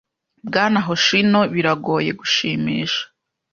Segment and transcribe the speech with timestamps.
[0.47, 3.01] Bwana Hoshino biragoye gushimisha.